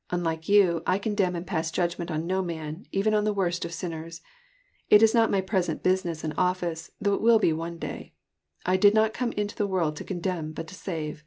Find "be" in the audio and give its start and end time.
7.38-7.52